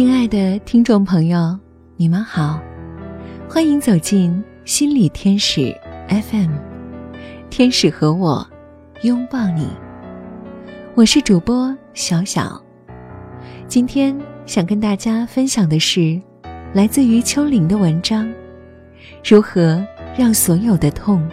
[0.00, 1.58] 亲爱的听众朋友，
[1.94, 2.58] 你们好，
[3.46, 5.78] 欢迎走进心理天使
[6.08, 6.52] FM，
[7.50, 8.48] 天使和我
[9.02, 9.68] 拥抱你。
[10.94, 12.58] 我是主播小小，
[13.68, 16.18] 今天想跟大家分享的是
[16.72, 18.26] 来自于秋玲的文章：
[19.22, 21.28] 如何让所有的痛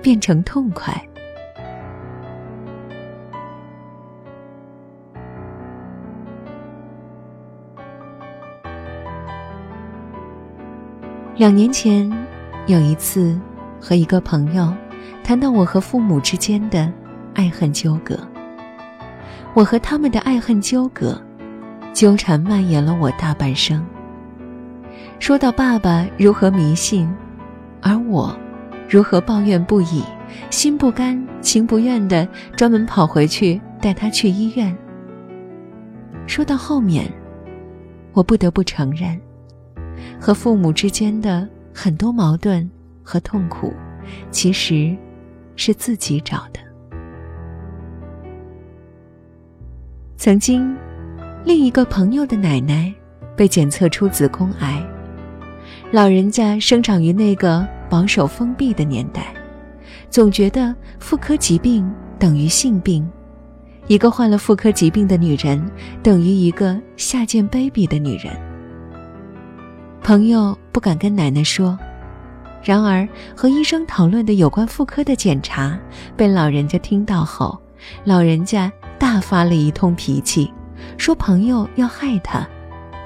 [0.00, 0.98] 变成痛快。
[11.38, 12.12] 两年前，
[12.66, 13.38] 有一次
[13.80, 14.74] 和一个朋友
[15.22, 16.92] 谈到我和父母之间的
[17.32, 18.18] 爱恨纠葛。
[19.54, 21.16] 我和他们的爱恨纠葛，
[21.94, 23.86] 纠缠蔓延了我大半生。
[25.20, 27.08] 说到爸爸如何迷信，
[27.80, 28.36] 而我
[28.88, 30.02] 如何抱怨不已，
[30.50, 34.76] 心不甘情不愿的专门跑回去带他去医院。
[36.26, 37.08] 说到后面，
[38.12, 39.16] 我不得不承认。
[40.20, 42.68] 和父母之间的很多矛盾
[43.02, 43.72] 和痛苦，
[44.30, 44.96] 其实
[45.56, 46.60] 是自己找的。
[50.16, 50.76] 曾经，
[51.44, 52.92] 另一个朋友的奶奶
[53.36, 54.84] 被检测出子宫癌。
[55.92, 59.32] 老人家生长于那个保守封闭的年代，
[60.10, 63.08] 总觉得妇科疾病等于性病，
[63.86, 65.64] 一个患了妇科疾病的女人
[66.02, 68.47] 等于一个下贱卑鄙的女人。
[70.08, 71.78] 朋友不敢跟奶奶说，
[72.62, 73.06] 然而
[73.36, 75.78] 和医生讨论的有关妇科的检查
[76.16, 77.60] 被老人家听到后，
[78.04, 80.50] 老人家大发了一通脾气，
[80.96, 82.48] 说朋友要害他，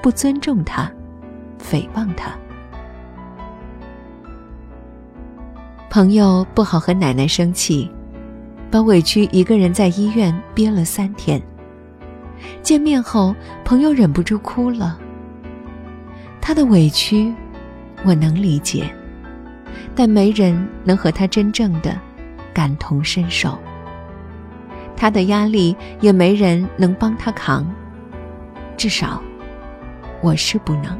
[0.01, 0.89] 不尊重他，
[1.61, 2.31] 诽谤他。
[5.89, 7.91] 朋友不好和奶奶生气，
[8.71, 11.43] 把委屈一个人在医院憋了三天。
[12.61, 14.97] 见面后，朋友忍不住哭了。
[16.45, 17.33] 他的委屈，
[18.03, 18.93] 我能理解，
[19.95, 21.97] 但没人能和他真正的
[22.53, 23.57] 感同身受。
[24.93, 27.65] 他的压力也没人能帮他扛，
[28.75, 29.23] 至少
[30.19, 30.99] 我是不能。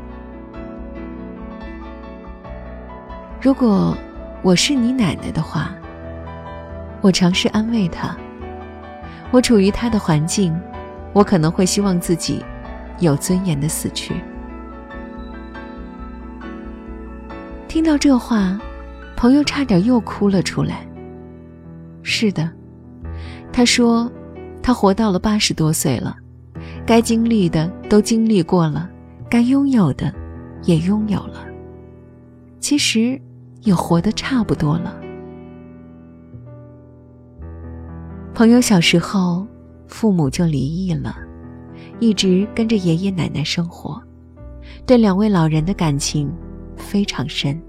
[3.42, 3.94] 如果
[4.44, 5.76] 我是你奶奶的话，
[7.02, 8.16] 我尝试安慰他。
[9.30, 10.58] 我处于他的环境，
[11.12, 12.42] 我可能会希望自己
[13.00, 14.16] 有尊严的死去。
[17.74, 18.56] 听到这话，
[19.16, 20.88] 朋友差点又哭了出来。
[22.04, 22.48] 是的，
[23.52, 24.12] 他说，
[24.62, 26.16] 他活到了八十多岁了，
[26.86, 28.88] 该经历的都经历过了，
[29.28, 30.14] 该拥有的
[30.66, 31.48] 也拥有了。
[32.60, 33.20] 其实
[33.62, 34.96] 也活得差不多了。
[38.36, 39.48] 朋友小时候，
[39.88, 41.16] 父母就离异了，
[42.00, 44.00] 一直跟着爷爷奶奶生活，
[44.86, 46.32] 对两位老人的感情。
[46.78, 47.62] 非常深。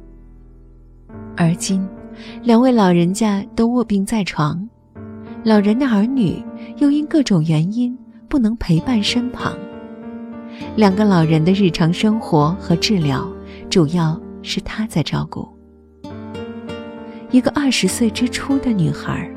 [1.37, 1.87] 而今，
[2.43, 4.69] 两位老人家都卧病在床，
[5.43, 6.43] 老人的儿女
[6.79, 7.97] 又因各种原因
[8.29, 9.57] 不能陪伴身旁。
[10.77, 13.29] 两个老人的日常生活和治疗，
[13.69, 15.49] 主要是他在照顾。
[17.31, 19.29] 一个二十岁之初的女孩，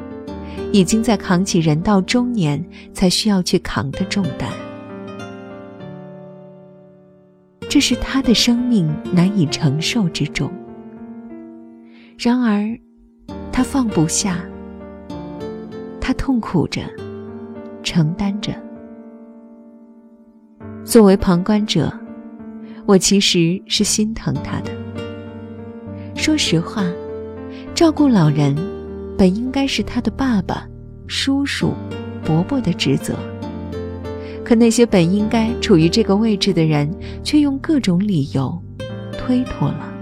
[0.72, 2.64] 已经在扛起人到中年
[2.94, 4.52] 才需要去扛的重担。
[7.70, 10.52] 这是他的生命难以承受之重。
[12.18, 12.78] 然而，
[13.52, 14.40] 他放不下，
[16.00, 16.82] 他痛苦着，
[17.84, 18.54] 承担着。
[20.84, 21.92] 作为旁观者，
[22.86, 24.72] 我其实是心疼他的。
[26.16, 26.84] 说实话，
[27.76, 28.56] 照顾老人，
[29.18, 30.66] 本应该是他的爸爸、
[31.06, 31.74] 叔叔、
[32.26, 33.14] 伯伯的职责。
[34.48, 36.90] 可那些本应该处于这个位置的人，
[37.22, 38.58] 却用各种理由
[39.12, 39.94] 推脱了。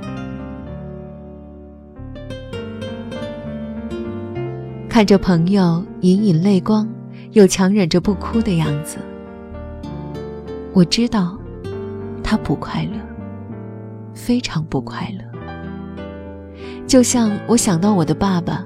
[4.87, 6.87] 看着朋友隐隐泪光，
[7.31, 8.97] 又强忍着不哭的样子，
[10.73, 11.35] 我知道
[12.23, 12.99] 他不快乐，
[14.13, 15.25] 非常不快乐。
[16.85, 18.63] 就像我想到我的爸爸，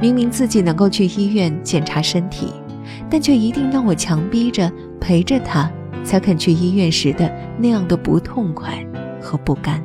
[0.00, 2.46] 明明自己能够去医院检查身体，
[3.10, 4.72] 但却一定让我强逼着。
[5.00, 5.70] 陪着他，
[6.04, 8.84] 才肯去医院时的那样的不痛快
[9.20, 9.82] 和不甘。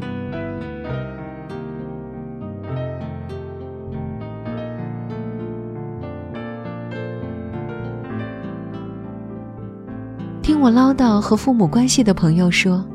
[10.42, 12.86] 听我唠叨和父母关系的朋友说：“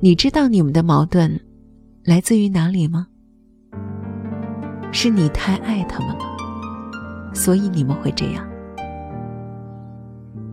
[0.00, 1.38] 你知道你们的矛盾
[2.02, 3.06] 来自于哪里吗？
[4.90, 6.24] 是你太爱他们了，
[7.34, 8.42] 所以你们会这样。”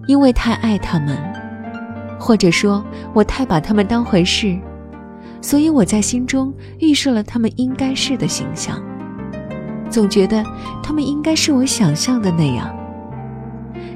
[0.08, 1.18] 因为太爱他们，
[2.20, 2.84] 或者说
[3.14, 4.58] 我太把他们当回事，
[5.42, 8.82] 所以我在心中预设了他们应该是的形象，
[9.90, 10.44] 总觉得
[10.84, 12.74] 他们应该是我想象的那样。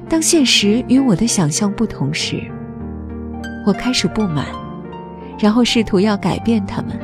[0.07, 2.43] 当现实与我的想象不同时，
[3.65, 4.45] 我开始不满，
[5.39, 6.97] 然后试图要改变他们。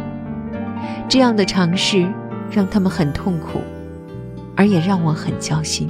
[1.09, 2.07] 这样的尝试
[2.51, 3.59] 让他们很痛苦，
[4.56, 5.89] 而也让我很焦心。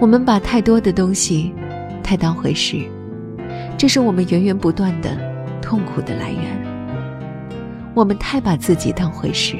[0.00, 1.52] 我们把太多的东西
[2.04, 2.84] 太当回事，
[3.76, 5.10] 这是我们源源不断的
[5.60, 6.42] 痛苦的来源。
[7.94, 9.56] 我们太把自己当回事，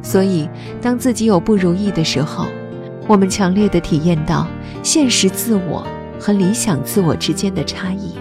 [0.00, 0.48] 所以
[0.80, 2.46] 当自己有不如意的时候，
[3.06, 4.46] 我们强烈的体验到
[4.82, 5.86] 现实自我
[6.18, 8.14] 和理想自我之间的差异，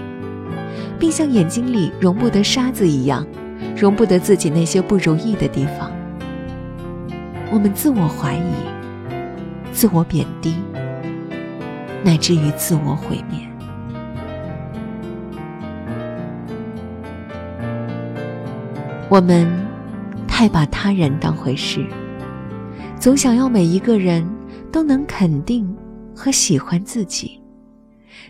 [0.99, 3.25] 并像眼睛里容不得沙子一样，
[3.77, 5.89] 容不得自己那些不如意的地方。
[7.49, 10.55] 我们自我怀疑，自我贬低。
[12.03, 13.39] 乃至于自我毁灭。
[19.09, 19.47] 我们
[20.27, 21.83] 太把他人当回事，
[22.99, 24.23] 总想要每一个人
[24.71, 25.75] 都能肯定
[26.15, 27.41] 和喜欢自己，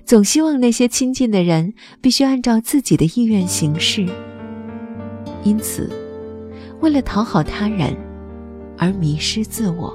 [0.05, 4.05] 总希望那些亲近的人必须按照自己的意愿行事。
[5.43, 5.91] 因此，
[6.79, 7.93] 为了讨好他人
[8.77, 9.93] 而迷失自我。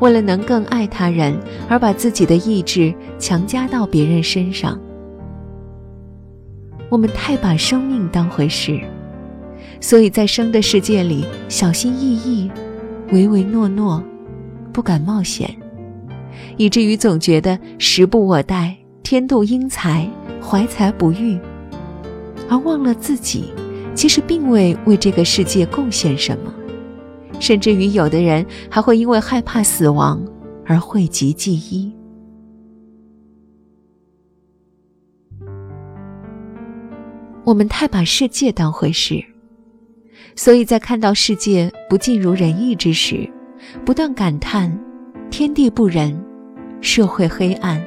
[0.00, 1.38] 为了能更爱他人，
[1.68, 4.78] 而把自己的意志强加到别人身上。
[6.88, 8.80] 我们太把生命当回事，
[9.80, 12.50] 所以在生的世界里小心翼翼、
[13.12, 14.02] 唯唯诺诺，
[14.72, 15.54] 不敢冒险，
[16.56, 20.06] 以至于总觉得时不我待、天妒英才、
[20.42, 21.38] 怀才不遇，
[22.50, 23.52] 而忘了自己
[23.94, 26.52] 其实并未为这个世界贡献什么。
[27.42, 30.24] 甚至于，有的人还会因为害怕死亡
[30.64, 31.92] 而讳疾忌医。
[37.42, 39.20] 我们太把世界当回事，
[40.36, 43.28] 所以在看到世界不尽如人意之时，
[43.84, 44.72] 不断感叹
[45.28, 46.16] 天地不仁，
[46.80, 47.84] 社会黑暗。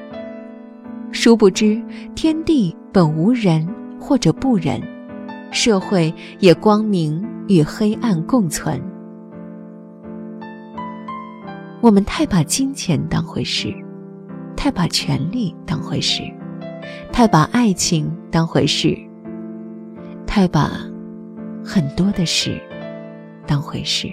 [1.14, 1.82] 殊不知，
[2.14, 3.66] 天地本无人
[3.98, 4.82] 或者不仁，
[5.50, 8.78] 社会也光明与黑暗共存。
[11.86, 13.72] 我们太把金钱当回事，
[14.58, 16.24] 太把权力当回事，
[17.14, 18.98] 太把爱情当回事，
[20.26, 20.72] 太把
[21.64, 22.60] 很多的事
[23.46, 24.12] 当回事。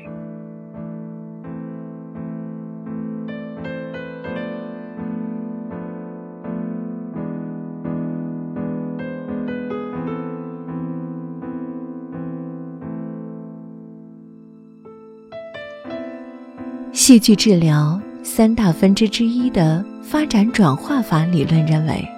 [17.02, 22.08] 戏剧治疗三大分支之一的发展转化法理论认为，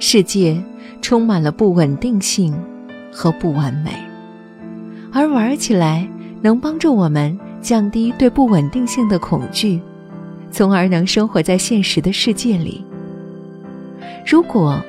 [0.00, 0.60] 世界
[1.00, 2.52] 充满了不稳定性
[3.12, 3.92] 和不完美，
[5.12, 6.04] 而玩起来
[6.42, 9.80] 能帮助我们降低对不稳定性的恐惧，
[10.50, 12.84] 从而能生活在现实的世界里。
[14.26, 14.82] 如果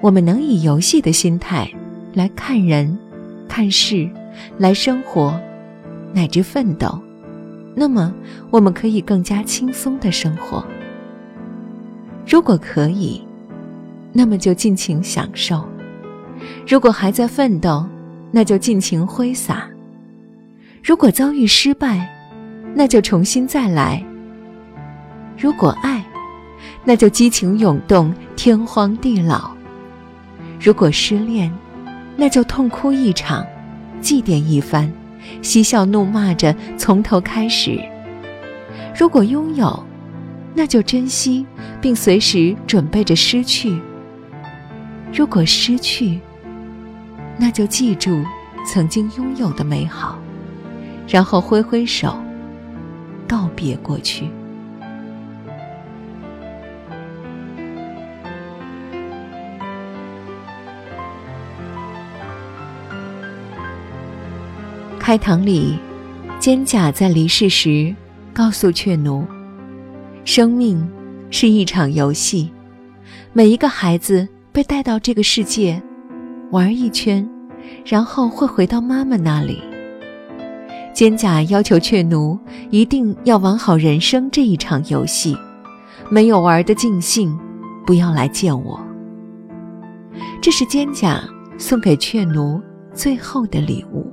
[0.00, 1.68] 我们能以游戏的心态
[2.12, 2.96] 来看人、
[3.48, 4.08] 看事、
[4.58, 5.36] 来生活，
[6.12, 7.03] 乃至奋斗。
[7.74, 8.14] 那么，
[8.50, 10.64] 我们可以更加轻松的生活。
[12.26, 13.20] 如果可以，
[14.12, 15.58] 那么就尽情享受；
[16.66, 17.84] 如果还在奋斗，
[18.30, 19.68] 那就尽情挥洒；
[20.82, 22.08] 如果遭遇失败，
[22.74, 24.02] 那就重新再来；
[25.36, 26.04] 如果爱，
[26.84, 29.50] 那就激情涌动，天荒地老；
[30.60, 31.52] 如果失恋，
[32.16, 33.44] 那就痛哭一场，
[34.00, 34.90] 祭奠一番。
[35.42, 37.80] 嬉笑怒骂着从头开始。
[38.98, 39.84] 如果拥有，
[40.54, 41.44] 那就珍惜，
[41.80, 43.78] 并随时准备着失去；
[45.12, 46.20] 如果失去，
[47.36, 48.22] 那就记住
[48.66, 50.18] 曾经拥有的美好，
[51.08, 52.16] 然后挥挥手，
[53.26, 54.28] 告别过去。
[65.06, 65.78] 开堂里，
[66.40, 67.94] 蒹葭在离世时
[68.32, 69.22] 告诉雀奴
[70.24, 70.82] ：“生命
[71.28, 72.50] 是一场游戏，
[73.34, 75.82] 每一个孩子被带到这个世界，
[76.52, 77.28] 玩一圈，
[77.84, 79.62] 然后会回到妈妈那里。
[80.94, 82.38] 蒹葭要求雀奴
[82.70, 85.36] 一定要玩好人生这一场游戏，
[86.08, 87.38] 没有玩的尽兴，
[87.84, 88.80] 不要来见我。
[90.40, 91.20] 这是蒹葭
[91.58, 92.58] 送给雀奴
[92.94, 94.10] 最后的礼物。”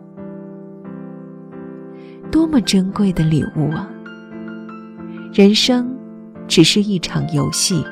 [2.31, 3.88] 多么珍贵的礼物啊！
[5.33, 5.93] 人生
[6.47, 7.85] 只是一场游戏，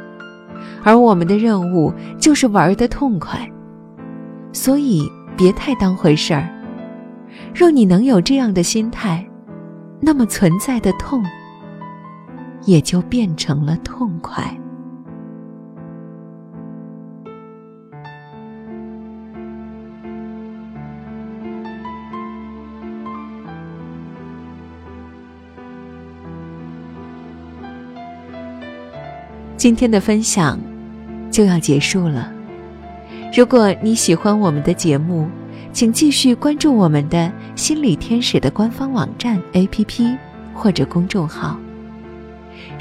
[0.84, 3.50] 而我们的任务就是玩得痛快，
[4.53, 6.50] 所以别太当回事儿。
[7.53, 9.25] 若你能有这样的心态，
[10.00, 11.24] 那么存在的痛
[12.65, 14.58] 也就变成了痛快。
[29.60, 30.58] 今天的分享
[31.30, 32.32] 就要结束了。
[33.36, 35.28] 如果你喜欢我们的节目，
[35.74, 40.18] 请继续关注我们的心理天使的官方网站 APP
[40.54, 41.60] 或者公众号。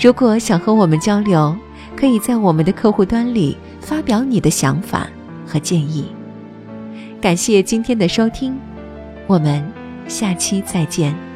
[0.01, 1.53] 如果想和我们交流，
[1.97, 5.09] 可以在我们的客户端里发表你的想法
[5.45, 6.07] 和建议。
[7.21, 8.57] 感谢今天的收听，
[9.27, 9.69] 我们
[10.07, 11.28] 下期再见。